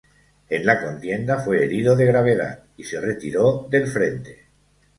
En 0.49 0.65
la 0.65 0.83
contienda, 0.83 1.37
fue 1.37 1.63
herido 1.63 1.95
de 1.95 2.07
gravedad 2.07 2.63
y 2.75 2.83
se 2.85 2.99
retiró 2.99 3.67
del 3.69 3.85
frente. 3.85 4.47